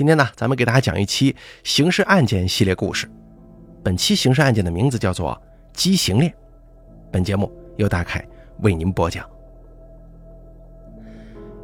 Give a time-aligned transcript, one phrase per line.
[0.00, 3.06] 今天呢，咱们给大家讲一期刑事案件系列故事。
[3.84, 5.38] 本期刑事案件的名字叫做
[5.76, 6.34] “畸形恋”。
[7.12, 8.26] 本节目由大凯
[8.60, 9.28] 为您播讲。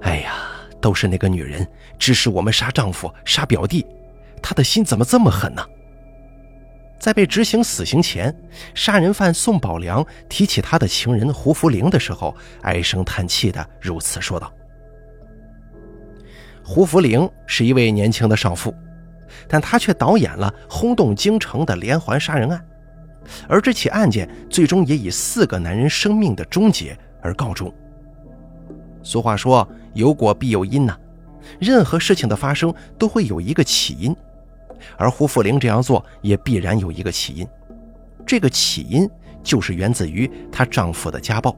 [0.02, 0.34] 哎呀，
[0.82, 1.66] 都是那个女人
[1.98, 3.86] 指使我们杀丈夫、杀表弟，
[4.42, 5.64] 她的心怎么这么狠呢？
[6.98, 8.36] 在被执行死刑前，
[8.74, 14.52] 杀人犯宋宝良提起他的情人胡福玲的时候，唉声叹气的如此说道。
[16.68, 18.74] 胡福龄是一位年轻的少妇，
[19.46, 22.66] 但她却导演了轰动京城的连环杀人案，
[23.48, 27.72] 而这起案件最终也以四个男人生命的终结而告终。
[29.04, 30.96] 俗话说“有果必有因”呐，
[31.60, 34.14] 任何事情的发生都会有一个起因，
[34.98, 37.46] 而胡福龄这样做也必然有一个起因，
[38.26, 39.08] 这个起因
[39.40, 41.56] 就是源自于她丈夫的家暴。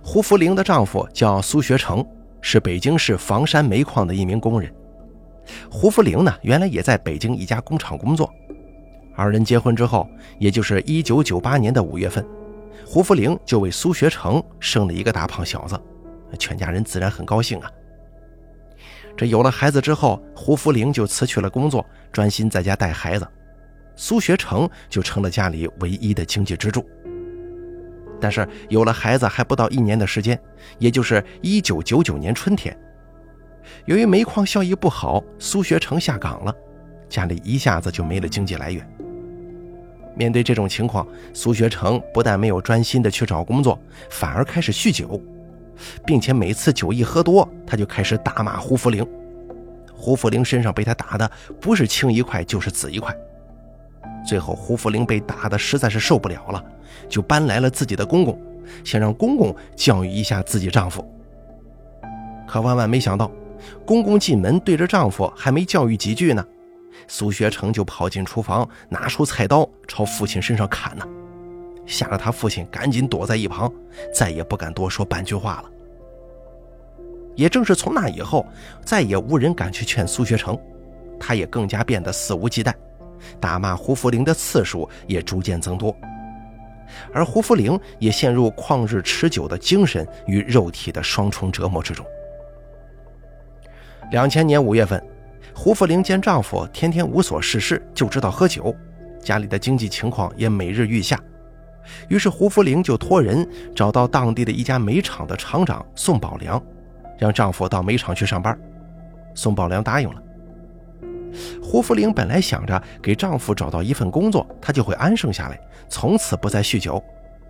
[0.00, 2.06] 胡福龄的丈夫叫苏学成。
[2.48, 4.72] 是北京市房山煤矿的一名工人，
[5.68, 8.32] 胡福玲呢，原来也在北京一家工厂工作。
[9.16, 12.24] 二人结婚之后，也就是一九九八年的五月份，
[12.86, 15.76] 胡福玲就为苏学成生了一个大胖小子，
[16.38, 17.68] 全家人自然很高兴啊。
[19.16, 23.26] 这有了孩子之后，胡福玲就辞去了工作，专心在家带孩子，
[23.96, 26.88] 苏学成就成了家里唯一的经济支柱。
[28.20, 30.38] 但是有了孩子还不到一年的时间，
[30.78, 32.76] 也就是一九九九年春天，
[33.84, 36.54] 由于煤矿效益不好，苏学成下岗了，
[37.08, 38.86] 家里一下子就没了经济来源。
[40.14, 43.78] 面对这种情况，苏学成不但没有专心的去找工作，
[44.10, 45.20] 反而开始酗酒，
[46.06, 49.06] 并且每次酒一喝多，他就开始大骂胡福龄。
[49.92, 53.14] 胡福龄身上被他打的不是青一块就是紫一块。
[54.26, 56.62] 最后，胡福龄被打的实在是受不了了，
[57.08, 58.36] 就搬来了自己的公公，
[58.84, 61.08] 想让公公教育一下自己丈夫。
[62.46, 63.30] 可万万没想到，
[63.84, 66.44] 公公进门对着丈夫还没教育几句呢，
[67.06, 71.06] 苏学成就跑进厨房，拿出菜刀朝父亲身上砍呢，
[71.86, 73.72] 吓得他父亲赶紧躲在一旁，
[74.12, 75.70] 再也不敢多说半句话了。
[77.36, 78.46] 也正是从那以后，
[78.84, 80.58] 再也无人敢去劝苏学成，
[81.20, 82.72] 他也更加变得肆无忌惮。
[83.40, 85.94] 打骂胡福龄的次数也逐渐增多，
[87.12, 92.04] 而胡福龄也陷入旷日持久的精神与肉体的双重折磨之中。
[94.10, 95.02] 两千年五月份，
[95.54, 98.74] 胡福龄见丈夫天天无所事事，就知道喝酒，
[99.20, 101.20] 家里的经济情况也每日愈下，
[102.08, 106.62] 于是胡福龄就托人找到当地的一家煤厂的厂长宋宝良，
[107.18, 108.56] 让丈夫到煤厂去上班。
[109.34, 110.22] 宋宝良答应了。
[111.62, 117.02] 胡福玲本来想着给丈夫找到一份工作，她就会安生下来，从此不再酗酒，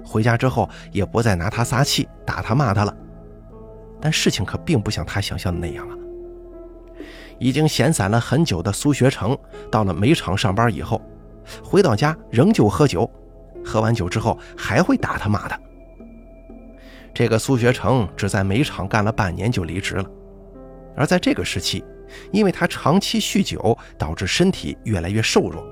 [0.04, 2.96] 回家之后也不再拿他撒气、打他、骂他了。
[4.00, 5.94] 但事情可并不像她想象的那样啊！
[7.38, 9.36] 已经闲散了很久的苏学成，
[9.70, 11.00] 到了煤厂上班以后，
[11.62, 13.10] 回到家仍旧喝酒，
[13.64, 15.58] 喝完酒之后还会打他、骂他。
[17.14, 20.04] 这个苏学成只在煤厂干了半年就离职了，
[20.94, 21.84] 而在这个时期。
[22.32, 25.64] 因为他长期酗酒，导致身体越来越瘦弱，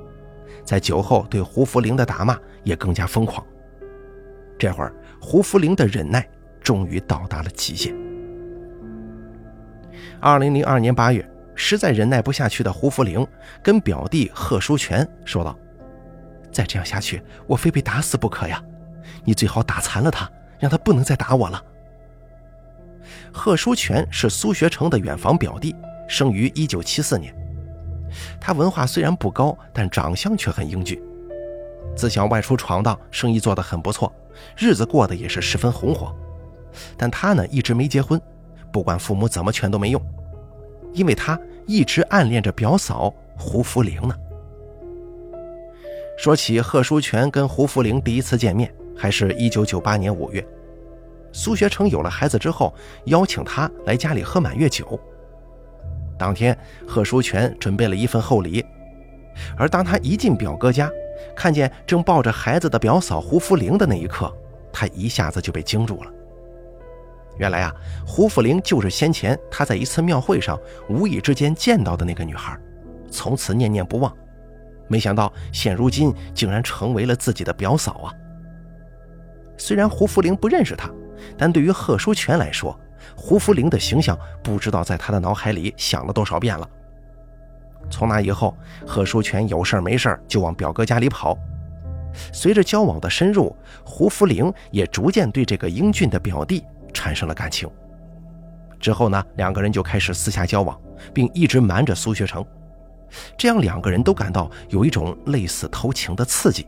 [0.65, 3.45] 在酒后对胡福林的打骂也更加疯狂。
[4.59, 6.27] 这会儿，胡福林的忍耐
[6.61, 7.95] 终于到达了极限。
[10.21, 13.27] 二零零二年八月，实在忍耐不下去的胡福林
[13.63, 15.59] 跟表弟贺书全说道
[16.51, 18.63] ：“再这样下去，我非被打死不可呀！
[19.25, 21.63] 你最好打残了他，让他不能再打我了。”
[23.33, 25.75] 贺书全是苏学成的远房表弟。
[26.09, 27.35] 生于一九七四年，
[28.41, 31.01] 他文化虽然不高，但长相却很英俊。
[31.97, 34.13] 自小外出闯荡，生意做得很不错，
[34.57, 36.15] 日子过得也是十分红火。
[36.97, 38.21] 但他呢，一直没结婚，
[38.73, 40.03] 不管父母怎么劝都没用，
[40.93, 44.15] 因为他一直暗恋着表嫂胡福玲呢。
[46.19, 50.45] 说起贺书全跟胡福玲第一次见面，还是一九九八年五月，
[51.33, 52.75] 苏学成有了孩子之后，
[53.07, 54.99] 邀请他来家里喝满月酒。
[56.17, 56.57] 当天，
[56.87, 58.65] 贺书全准备了一份厚礼，
[59.57, 60.91] 而当他一进表哥家，
[61.35, 64.33] 看见正抱着孩子的表嫂胡福玲的那一刻，
[64.73, 66.11] 他一下子就被惊住了。
[67.37, 67.75] 原来啊，
[68.07, 70.59] 胡福玲就是先前他在一次庙会上
[70.89, 72.57] 无意之间见到的那个女孩，
[73.11, 74.17] 从此念念不忘。
[74.87, 78.15] 没想到现如今竟然成为了自己的表嫂啊！
[79.57, 80.89] 虽然胡福玲不认识他，
[81.37, 82.79] 但对于贺书全来说，
[83.17, 86.69] 胡福龄的形象不知道在他的脑海里想了多少遍了。
[87.91, 88.57] 从那以后，
[88.87, 91.37] 贺书全有事没事就往表哥家里跑。
[92.33, 93.55] 随着交往的深入，
[93.85, 97.69] 胡福龄也逐渐对这个英俊的表弟产生了感情。
[98.81, 100.81] 之后呢，两个人就开始私下交往，
[101.13, 102.45] 并一直瞒着苏学成，
[103.37, 106.67] 这样两个人都感到有一种类似偷情的刺激。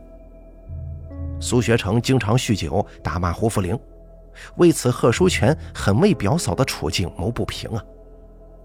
[1.39, 3.79] 苏学成经常酗酒，打骂胡福龄，
[4.57, 7.83] 为此贺书全很为表嫂的处境谋不平啊。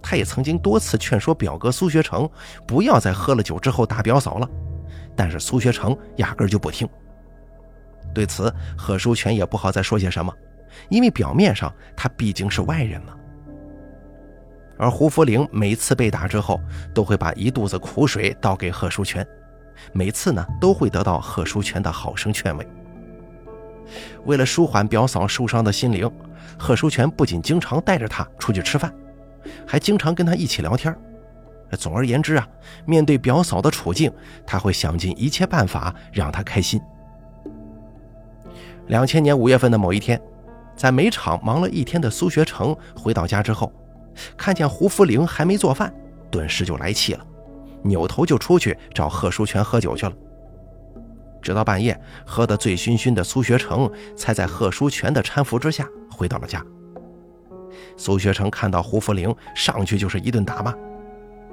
[0.02, 2.28] 他也曾经多次劝说表哥苏学成
[2.66, 4.48] 不要再喝了酒之后打表嫂了，
[5.14, 6.88] 但是苏学成压根就不听。
[8.12, 10.34] 对此，贺书全也不好再说些什么，
[10.90, 13.14] 因为表面上他毕竟是外人嘛。
[14.76, 16.60] 而胡福龄每次被打之后，
[16.92, 19.24] 都会把一肚子苦水倒给贺书全，
[19.92, 22.66] 每次呢都会得到贺书全的好声劝慰。
[24.24, 26.10] 为了舒缓表嫂受伤的心灵，
[26.58, 28.92] 贺书全不仅经常带着她出去吃饭，
[29.66, 30.94] 还经常跟她一起聊天。
[31.78, 32.46] 总而言之啊，
[32.84, 34.12] 面对表嫂的处境，
[34.46, 36.78] 他会想尽一切办法让她开心。
[38.88, 40.20] 两千年五月份的某一天，
[40.76, 43.72] 在煤厂忙了一天的苏学成回到家之后，
[44.36, 45.90] 看见胡福玲还没做饭，
[46.30, 47.24] 顿时就来气了，
[47.82, 50.12] 扭头就出去找贺书全喝酒去了。
[51.42, 56.64] 直到半夜，喝得醉醺醺的苏学成才在贺书全的搀扶之下回到了家。
[57.96, 60.72] 苏学成看到胡福龄，上去就是一顿打骂，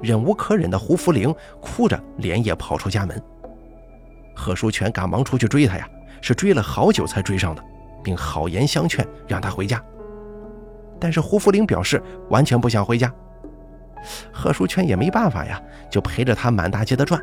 [0.00, 3.20] 忍无可忍的胡福龄哭着连夜跑出家门。
[4.34, 5.86] 贺书全赶忙出去追他呀。
[6.22, 7.64] 是追了好久才追上的，
[8.04, 9.82] 并好言相劝让他回家。
[11.00, 13.10] 但是胡福龄表示完全不想回家。
[14.30, 15.58] 贺书全也没办法呀，
[15.90, 17.18] 就陪着他满大街的转，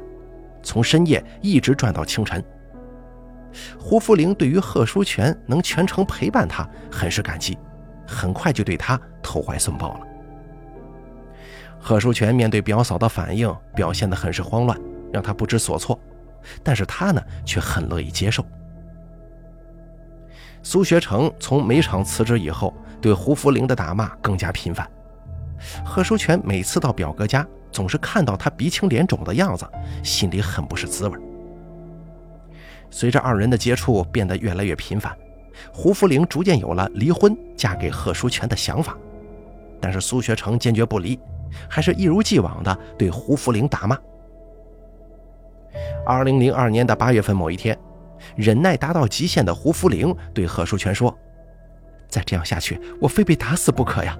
[0.63, 2.43] 从深夜一直转到清晨。
[3.79, 7.57] 胡福林对于贺书全能全程陪伴他很是感激，
[8.07, 10.07] 很快就对他投怀送抱了。
[11.79, 14.77] 贺书全面对表嫂的反应表现得很是慌乱，
[15.11, 15.97] 让他不知所措，
[16.63, 18.45] 但是他呢却很乐意接受。
[20.63, 24.85] 苏学成从煤厂辞职以后，对胡福林的打骂更加频繁。
[25.85, 29.65] 贺书全每次到表哥家，总是看到他鼻青脸肿的样子，
[30.03, 31.17] 心里很不是滋味。
[32.89, 35.15] 随着二人的接触变得越来越频繁，
[35.71, 38.97] 胡福玲逐渐有了离婚嫁给贺书全的想法。
[39.79, 41.19] 但是苏学成坚决不离，
[41.69, 43.97] 还是一如既往的对胡福玲打骂。
[46.05, 47.77] 二零零二年的八月份某一天。
[48.35, 51.15] 忍耐达到极限的胡福玲对贺书全说
[52.09, 54.17] ：“再这样下去，我非被打死不可呀！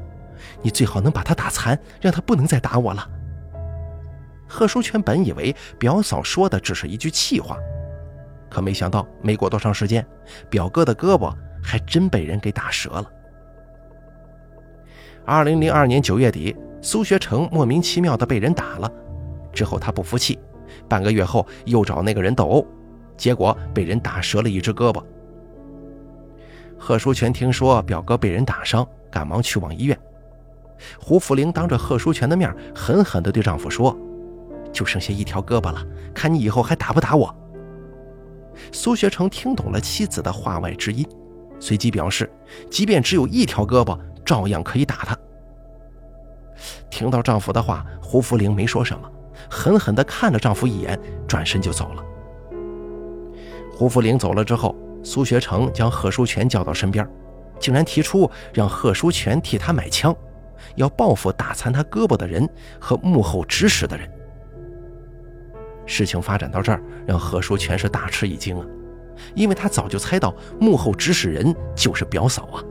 [0.62, 3.10] 你最好能把他打残，让他不能再打我了。”
[4.48, 7.58] 贺书全本以为表嫂说的只是一句气话，
[8.50, 10.06] 可没想到没过多长时间，
[10.50, 13.12] 表哥的胳膊还真被人给打折了。
[15.26, 18.92] 二零零二年九月底，苏学成莫名其妙的被人打了，
[19.52, 20.40] 之后他不服气，
[20.88, 22.66] 半个月后又找那个人斗殴。
[23.18, 25.04] 结果被人打折了一只胳膊。
[26.78, 30.00] 贺书全听说表哥被人打伤，赶忙去往医院。
[31.00, 33.98] 胡福玲当着贺书全的面，狠狠地对丈夫说
[34.72, 35.84] ：“就剩下一条胳膊了，
[36.14, 37.36] 看你以后还打不打我？”
[38.72, 41.08] 苏学成听懂了妻子的话外之音，
[41.60, 42.30] 随即表示，
[42.70, 45.18] 即便只有一条胳膊，照样可以打他。
[46.90, 49.12] 听到丈夫的话，胡福玲没说什么，
[49.50, 52.04] 狠狠地看了丈夫一眼，转身就走了。
[53.72, 57.08] 胡福玲走了之后，苏学成将贺书全叫到身边，
[57.60, 60.16] 竟然提出让贺书全替他买枪，
[60.76, 62.50] 要报复打残他胳膊的人
[62.80, 64.10] 和幕后指使的人。
[65.88, 68.66] 事情发展到这儿，让何书全是大吃一惊啊，
[69.34, 72.62] 因为他早就猜到幕后指使人就是表嫂啊。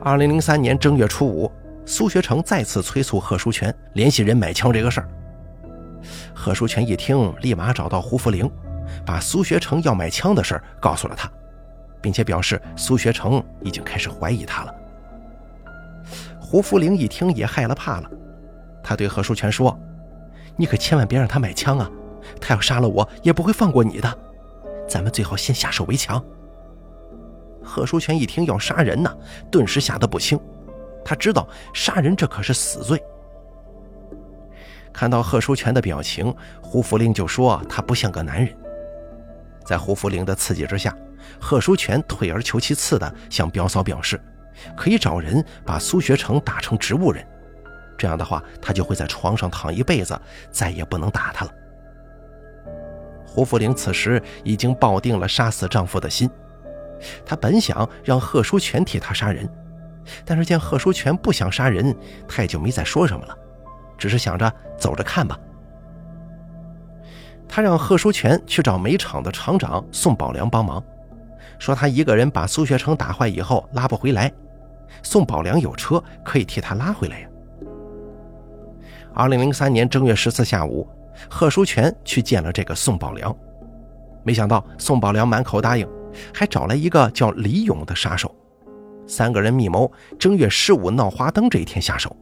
[0.00, 1.50] 二零零三年正月初五，
[1.86, 5.08] 苏学成再次催促贺书全联系人买枪这个事儿。
[6.34, 8.50] 贺书全一听，立马找到胡福玲。
[9.04, 11.30] 把苏学成要买枪的事儿告诉了他，
[12.00, 14.74] 并且表示苏学成已经开始怀疑他了。
[16.40, 18.10] 胡福玲一听也害了怕了，
[18.82, 19.78] 他对何书全说
[20.58, 21.90] ：“你可千万别让他买枪啊！
[22.40, 24.18] 他要杀了我也不会放过你的。
[24.86, 26.22] 咱们最好先下手为强。”
[27.64, 29.16] 贺书全一听要杀人呢，
[29.50, 30.38] 顿时吓得不轻。
[31.04, 33.02] 他知道杀人这可是死罪。
[34.92, 38.54] 看到贺书全的表情，胡福令就说他不像个男人。
[39.64, 40.96] 在胡福令的刺激之下，
[41.40, 44.20] 贺书全退而求其次的向表嫂表示，
[44.76, 47.24] 可以找人把苏学成打成植物人，
[47.98, 50.18] 这样的话，他就会在床上躺一辈子，
[50.50, 51.50] 再也不能打他了。
[53.26, 56.30] 胡福龄此时已经抱定了杀死丈夫的心，
[57.26, 59.46] 她本想让贺书全替她杀人，
[60.24, 61.94] 但是见贺书全不想杀人，
[62.26, 63.36] 她也就没再说什么了，
[63.98, 65.38] 只是想着走着看吧。
[67.50, 70.84] 他让贺书全去找煤厂的厂长宋宝良帮忙，
[71.58, 74.30] 说他一个人把苏学成打坏以后拉不回来，
[75.02, 77.28] 宋宝良有车可以替他拉回来呀。
[79.18, 80.88] 二零零三年正月十四下午，
[81.28, 83.36] 贺书全去见了这个宋宝良，
[84.22, 85.84] 没想到宋宝良满口答应，
[86.32, 88.32] 还找来一个叫李勇的杀手，
[89.08, 92.16] 三个人密谋正月十五闹花灯这一天下手。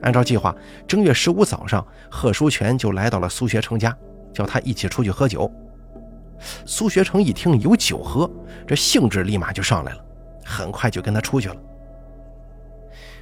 [0.00, 0.56] 按照计划，
[0.88, 3.94] 正月十五早上，贺书全就来到了苏学成家，
[4.32, 5.52] 叫他一起出去喝酒。
[6.64, 8.28] 苏学成一听有酒喝，
[8.66, 10.02] 这兴致立马就上来了，
[10.46, 11.56] 很快就跟他出去了。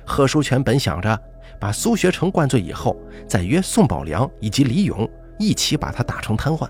[0.06, 1.20] 贺书全本想着
[1.60, 2.96] 把苏学成灌醉以后，
[3.28, 6.66] 再约宋宝良以及李勇一起把他打成瘫痪，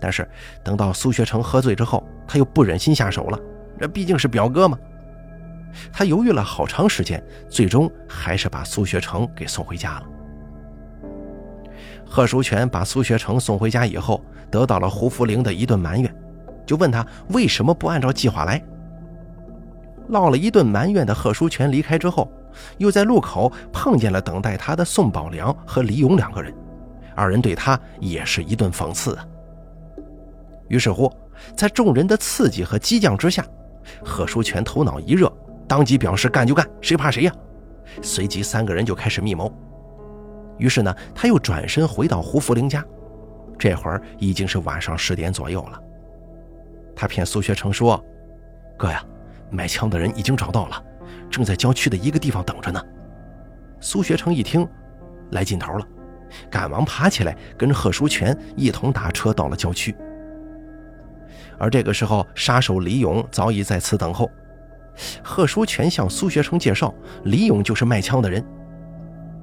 [0.00, 0.26] 但是
[0.64, 3.38] 等到苏学成喝醉之后，他又不忍心下手了，
[3.78, 4.78] 这毕竟是表哥嘛。
[5.92, 10.06] 他犹豫了好长时间，最终还是把苏学成给送回家了。
[12.06, 16.14] 贺书全把苏学成送回家以后，得到了胡福林的一顿埋怨，
[16.64, 18.62] 就问他为什么不按照计划来。
[20.08, 22.30] 唠了一顿埋怨的贺书全离开之后，
[22.78, 26.54] 又在路口碰见了等待他的宋宝良和李勇两个人，
[27.14, 29.26] 二人对他也是一顿讽刺啊。
[30.68, 31.12] 于是乎，
[31.56, 33.44] 在众人的刺激和激将之下，
[34.02, 35.32] 贺书全头脑一热。
[35.66, 37.32] 当即表示干就干，谁怕谁呀！
[38.02, 39.50] 随即三个人就开始密谋。
[40.58, 42.84] 于是呢，他又转身回到胡福林家，
[43.58, 45.80] 这会儿已经是晚上十点左右了。
[46.94, 48.02] 他骗苏学成说
[48.76, 49.02] ：“哥呀，
[49.50, 50.84] 买枪的人已经找到了，
[51.34, 52.80] 正在郊区的一个地方等着呢。”
[53.80, 54.66] 苏学成一听，
[55.32, 55.86] 来劲头了，
[56.48, 59.94] 赶忙爬起来跟贺书全一同打车到了郊区。
[61.58, 64.30] 而这个时候，杀手李勇早已在此等候。
[65.22, 68.44] 贺书全向苏学成介绍，李勇就是卖枪的人。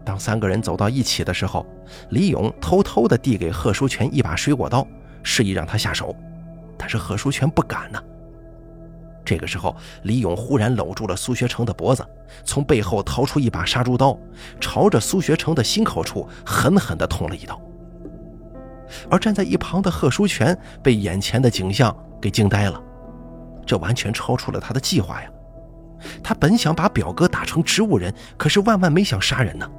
[0.04, 1.66] 当三个人走到一起的时候，
[2.10, 4.88] 李勇偷偷地递给贺书全一把水果刀，
[5.24, 6.16] 示意让他下手。
[6.78, 8.02] 但是贺书全不敢呢。
[9.24, 12.06] 这个时候，李勇忽然搂住了苏学成的脖子，
[12.44, 14.18] 从背后掏出一把杀猪刀，
[14.60, 17.60] 朝着苏学成的心口处狠狠地捅了一刀。
[19.10, 22.82] 而站在一旁的贺书全被眼前的景象给惊呆了，
[23.66, 25.30] 这完全超出了他的计划呀！
[26.24, 29.70] 他本想把表哥打成植物人，可是万万没想杀人呢。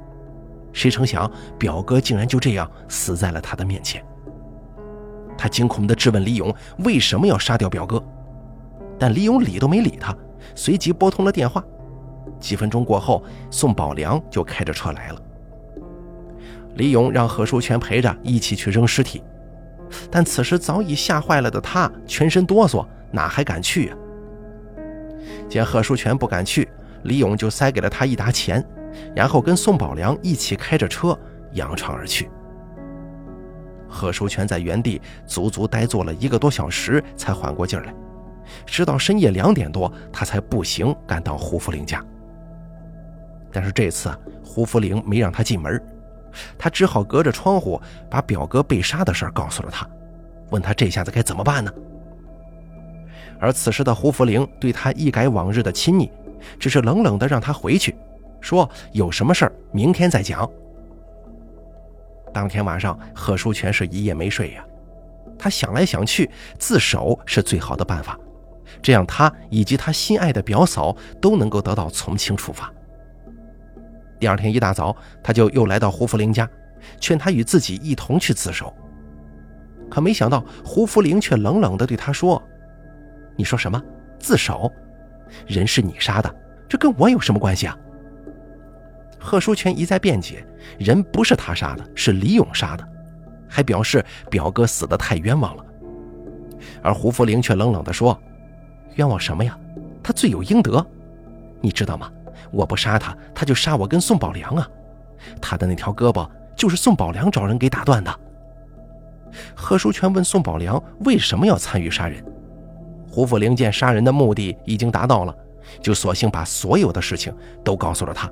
[0.71, 4.03] 谁成想，表哥竟然就这样死在了他的面前。
[5.37, 8.01] 他惊恐地质问李勇：“为什么要杀掉表哥？”
[8.99, 10.15] 但李勇理都没理他，
[10.55, 11.63] 随即拨通了电话。
[12.39, 15.21] 几分钟过后，宋宝良就开着车来了。
[16.75, 19.23] 李勇让何书全陪着一起去扔尸体，
[20.09, 23.97] 但此时早已吓坏了的他全身哆嗦，哪还敢去啊？
[25.47, 26.67] 见贺书全不敢去，
[27.03, 28.65] 李勇就塞给了他一沓钱，
[29.15, 31.17] 然后跟宋宝良一起开着车
[31.53, 32.29] 扬长而去。
[33.87, 37.93] 贺书全在原地足足呆坐了一个多小时，才缓过劲来，
[38.65, 42.03] 直到深夜两点多，他才步行赶到胡福林家。
[43.51, 44.11] 但是这次
[44.43, 45.81] 胡福林没让他进门，
[46.57, 47.79] 他只好隔着窗户
[48.09, 49.87] 把表哥被杀的事告诉了他，
[50.49, 51.71] 问他这下子该怎么办呢？
[53.39, 56.09] 而此时的胡福林对他一改往日的亲昵，
[56.57, 57.95] 只是冷冷的让他回去，
[58.39, 60.49] 说有什么事儿明天再讲。
[62.33, 64.65] 当天晚上，贺书全是一夜没睡呀。
[65.37, 68.17] 他想来想去，自首是最好的办法，
[68.81, 72.71] 这样他以及他心爱的表嫂都能够得到从轻处罚。
[74.19, 76.49] 第二天一大早，他就又来到胡福林家，
[76.99, 78.73] 劝他与自己一同去自首。
[79.89, 82.41] 可没想到，胡福林却冷冷的对他说。
[83.35, 83.81] 你说什么？
[84.19, 84.71] 自首？
[85.47, 86.35] 人是你杀的，
[86.69, 87.77] 这跟我有什么关系啊？
[89.19, 90.45] 贺书全一再辩解，
[90.77, 92.87] 人不是他杀的，是李勇杀的，
[93.47, 95.65] 还表示表哥死的太冤枉了。
[96.81, 98.19] 而胡福林却冷冷地说
[98.95, 99.57] ：“冤枉什么呀？
[100.01, 100.85] 他罪有应得，
[101.61, 102.11] 你知道吗？
[102.51, 104.67] 我不杀他，他就杀我跟宋宝良啊！
[105.41, 108.19] 他的那条胳膊就是宋宝良找人给打断的。”
[109.55, 112.23] 贺书全问宋宝良为什么要参与杀人。
[113.09, 115.35] 胡福龄见杀人的目的已经达到了，
[115.81, 118.29] 就索性把所有的事情都告诉了他。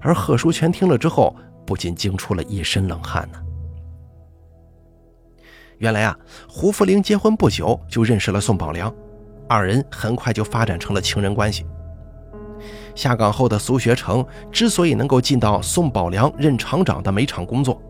[0.00, 1.34] 而贺书全听了之后，
[1.66, 3.38] 不禁惊出了一身冷汗呢。
[5.78, 6.16] 原来啊，
[6.48, 8.94] 胡福龄结婚不久就认识了宋宝良，
[9.50, 11.66] 二人很快就发展成了情人关系。
[12.94, 17.82] 下岗后的苏学成之所以能够进到宋宝良任厂长的煤厂工作，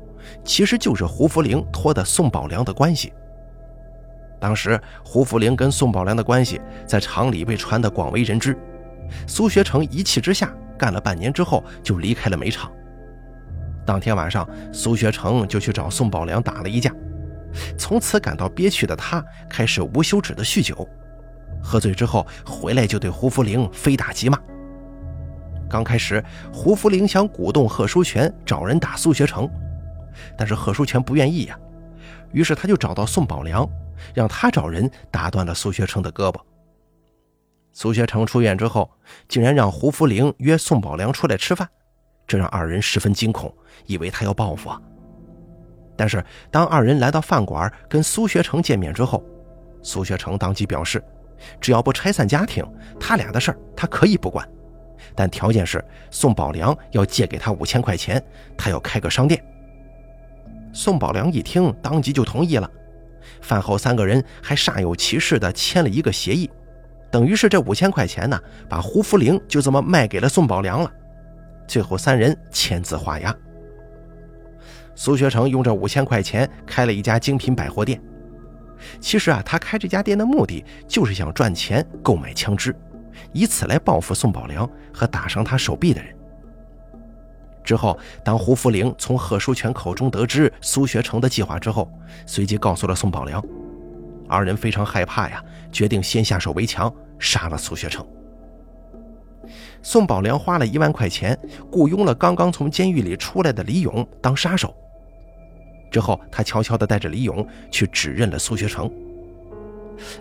[0.43, 3.12] 其实就是胡福林托的宋宝良的关系。
[4.40, 8.57] 当时胡福林跟宋宝良的关系在厂里被传得广为人知，
[9.26, 12.73] 苏学成一气之下干了半年之后就离开了煤厂。
[13.85, 16.90] 当天晚上，苏学成就去找宋宝良打了一架，
[17.76, 20.88] 从此感到憋屈的他开始无休止的酗酒。
[21.62, 24.38] 喝醉之后回来就对胡福林非打即骂。
[25.69, 29.49] 刚开始，胡福林想鼓动贺书全找人打苏学成，
[30.37, 31.59] 但是贺书全不愿意呀。
[32.33, 33.69] 于是他就找到宋宝良，
[34.14, 36.40] 让他找人打断了苏学成的胳膊。
[37.73, 38.90] 苏学成出院之后，
[39.29, 41.69] 竟然让胡福林约宋宝良出来吃饭，
[42.26, 43.52] 这让二人十分惊恐，
[43.87, 44.81] 以为他要报复啊。
[45.97, 49.23] 但是当二人来到饭馆跟苏学成见面之后，
[49.83, 51.00] 苏学成当即表示，
[51.61, 52.64] 只要不拆散家庭，
[52.99, 54.49] 他俩的事儿他可以不管，
[55.14, 58.23] 但条件是宋宝良要借给他五千块钱，
[58.56, 59.42] 他要开个商店。
[60.73, 62.70] 宋宝良一听，当即就同意了。
[63.40, 66.49] 饭后，三个人还煞有其事地签了一个协议，
[67.11, 70.92] 等于是这五千块钱呢，把胡福林就这么卖给了宋宝良了。
[71.66, 73.35] 最后，三人签字画押。
[74.94, 78.00] 苏学成用这五千块钱开了一家精品百货店。
[79.01, 82.75] 其实啊，他开这家店的目的就是想赚钱购买枪支，
[83.33, 86.15] 以此来报复宋宝良和打伤他手臂的人。
[87.63, 91.91] 之后，当胡福林从贺书全口中得知苏学成的计划之后，
[92.27, 93.45] 随即告诉了宋宝良。
[94.29, 98.05] 二人非常害怕呀，决定先下手为强，杀了苏学成。
[99.83, 101.39] 宋宝良花了一万块钱
[101.71, 104.75] 雇佣了刚刚从监狱里出来的李勇当杀手。
[105.90, 108.90] 之后，他悄悄地带着李勇去指认了苏学成。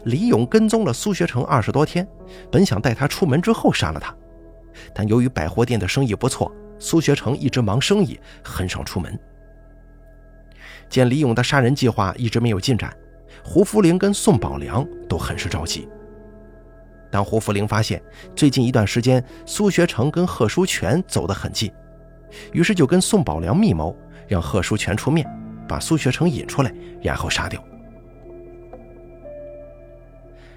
[0.06, 2.08] 李勇跟踪了苏学成二十多天，
[2.52, 4.14] 本想带他出门之后杀了他，
[4.94, 6.52] 但由于百货店的生意不错。
[6.82, 9.20] 苏学成一直忙生意，很少出门。
[10.88, 12.96] 见李勇的杀人计划一直没有进展，
[13.44, 15.90] 胡福林跟宋宝良都很是着急。
[17.12, 18.02] 当胡福林发现
[18.34, 21.70] 最近一段时间苏学成跟贺书全走得很近，
[22.54, 23.94] 于是就跟宋宝良密谋，
[24.30, 25.28] 让贺书全出面，
[25.70, 27.64] 把苏学成引出来，然后杀掉。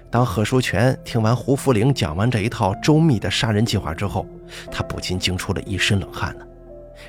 [0.09, 4.25] 当贺书全听完胡福林讲完这一套周密的杀人计划之后，
[4.69, 6.45] 他不禁惊出了一身冷汗呢，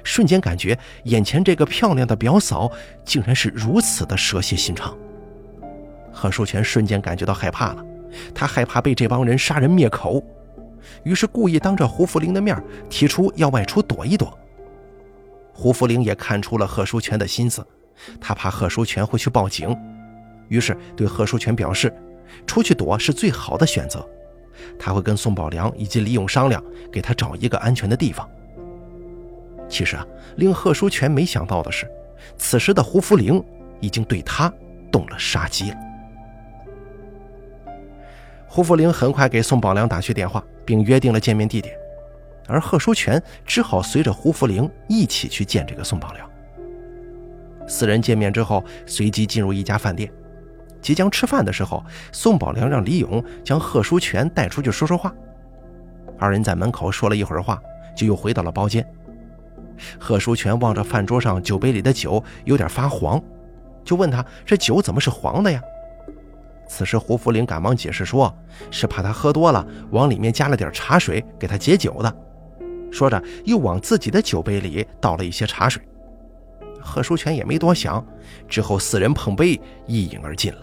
[0.03, 2.71] 瞬间感觉眼前这个漂亮的表嫂
[3.05, 4.97] 竟然是如此的蛇蝎心肠。
[6.11, 7.85] 贺书全瞬间感觉到害怕了，
[8.35, 10.23] 他害怕被这帮人杀人灭口，
[11.03, 12.57] 于是故意当着胡福林的面
[12.89, 14.39] 提出要外出躲一躲。
[15.53, 17.67] 胡福林也看出了贺书全的心思，
[18.21, 19.77] 他怕贺书全会去报警，
[20.49, 21.93] 于是对贺书全表示。
[22.47, 24.05] 出去躲是最好的选择，
[24.77, 28.29] 他会跟宋宝良以及李勇商量，给他找一个安全的地方。
[29.69, 30.05] 其实啊，
[30.37, 31.89] 令贺书全没想到的是，
[32.37, 33.41] 此时的胡福林
[33.79, 34.53] 已经对他
[34.91, 35.77] 动了杀机了。
[38.49, 41.77] 胡福林很快给宋宝良打去电话，并约定了见面地点，
[42.49, 46.29] 而贺书全只好随着胡福林一起去见这个宋宝良。
[47.67, 50.11] 四人见面之后，随即进入一家饭店。
[50.81, 55.13] 即将吃饭的时候，宋宝良让李勇将贺书全带出去说说话。
[56.19, 57.59] 二人在门口说了一会儿话，
[57.97, 58.87] 就又回到了包间。
[59.99, 63.21] 贺书全望着饭桌上酒杯里的酒，有点发黄，
[63.83, 65.61] 就问他：“这酒怎么是黄的呀？”
[66.69, 68.33] 此时胡福林赶忙解释说
[68.71, 72.17] ：“是怕他喝多了，往里面加了点茶水给他解酒的。”
[72.93, 75.83] 说着又往自己的酒杯里倒了一些茶水。
[76.85, 78.07] 贺书全也没多想，
[78.47, 80.61] 之后四人碰杯一饮而尽了。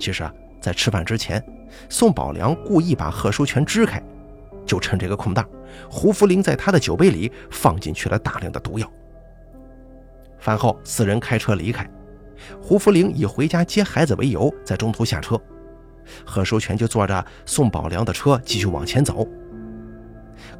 [0.00, 1.42] 其实啊，在吃饭之前，
[1.88, 4.02] 宋宝良故意把贺书全支开，
[4.66, 5.48] 就趁这个空档，
[5.88, 8.92] 胡福林在他的酒杯里放进去了大量的毒药。
[10.40, 11.88] 饭后，四人开车离开，
[12.60, 15.40] 胡福林以回家接孩子为由，在中途下车，
[16.26, 19.26] 贺书全就坐着宋宝良的车继续往前走。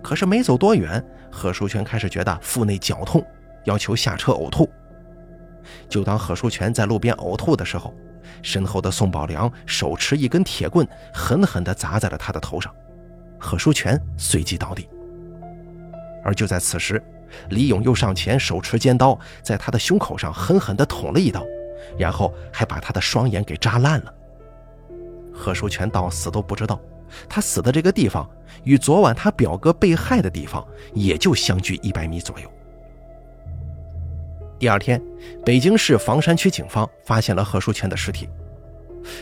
[0.01, 3.23] 可是没走多远，贺书全开始觉得腹内绞痛，
[3.65, 4.69] 要求下车呕吐。
[5.89, 7.95] 就当贺书全在路边呕吐的时候，
[8.43, 12.75] 身后的宋宝良手持一根铁棍，狠狠地砸在了他的头上，
[13.39, 14.89] 贺书全随即倒地。
[16.23, 17.03] 而就在此时，
[17.51, 21.45] 李勇又上前，手持尖刀，在他的胸口上狠狠地捅了一刀，
[21.99, 24.15] 然后还把他的双眼给扎烂了。
[25.33, 26.81] 何书全到死都不知道，
[27.29, 28.29] 他死的这个地方
[28.65, 32.51] 与昨晚他表哥被害的地方也就相距一百米左右。
[34.65, 34.99] 第二天，
[35.45, 38.27] 北京市房山区警方发现了贺书全的尸体。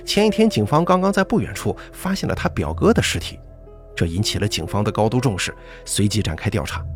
[0.05, 3.40] 前一天，警方刚刚在不远处发现了他表哥的尸体，
[3.96, 5.52] 这引起了警方的高度重视，
[5.85, 6.87] 随即展开调查。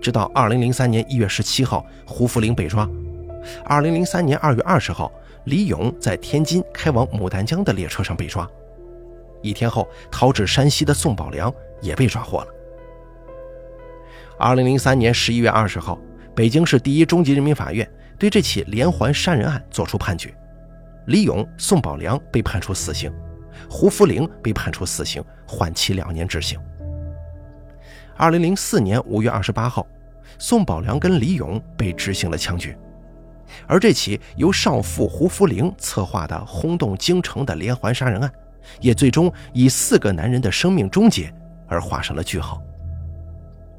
[0.00, 2.88] 直到2003年1月17号，胡福林被抓
[3.66, 5.12] ；2003年2月20号，
[5.44, 8.46] 李勇在天津开往牡丹江的列车上被抓；
[9.42, 12.46] 一天后，逃至山西的宋宝良也被抓获了。
[14.38, 15.98] 2003年11月20号。
[16.34, 17.86] 北京市第一中级人民法院
[18.18, 20.34] 对这起连环杀人案作出判决，
[21.06, 23.12] 李勇、宋宝良被判处死刑，
[23.68, 26.58] 胡福龄被判处死刑，缓期两年执行。
[28.16, 29.86] 二零零四年五月二十八号，
[30.38, 32.74] 宋宝良跟李勇被执行了枪决，
[33.66, 38.32] 而这起由少妇胡福龄策划的轰动京城的连环杀人案，
[38.80, 41.30] 也最终以四个男人的生命终结
[41.68, 42.62] 而画上了句号。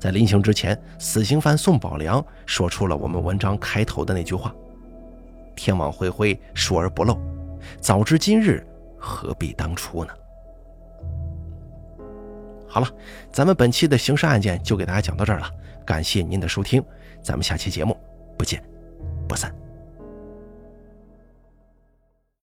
[0.04, 4.54] 在临行之前，死刑犯宋宝良说出了我们文章开头的那句话
[5.56, 7.18] ：“天网恢恢，疏而不漏，
[7.80, 10.12] 早知今日，何必当初呢？”
[12.68, 12.88] 好了，
[13.32, 15.50] 咱们本期的刑事案件就给大家讲到这儿了，
[15.86, 16.84] 感谢您的收听，
[17.22, 17.98] 咱们下期节目
[18.38, 18.62] 不见
[19.26, 19.63] 不散。